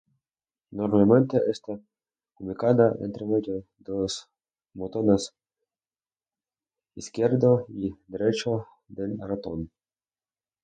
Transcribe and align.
Normalmente 0.71 1.37
está 1.47 1.73
ubicada 2.39 2.95
entre 3.01 3.23
medio 3.23 3.65
de 3.77 3.91
los 3.93 4.27
botones 4.73 5.31
izquierdo 6.95 7.67
y 7.69 7.93
derecho 8.07 8.65
del 8.87 9.15
ratón. 9.21 9.69